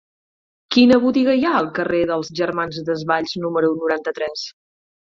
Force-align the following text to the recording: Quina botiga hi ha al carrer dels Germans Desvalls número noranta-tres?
Quina 0.75 0.97
botiga 1.03 1.35
hi 1.41 1.45
ha 1.45 1.51
al 1.59 1.69
carrer 1.81 2.01
dels 2.13 2.35
Germans 2.41 2.83
Desvalls 2.89 3.39
número 3.47 3.75
noranta-tres? 3.85 4.53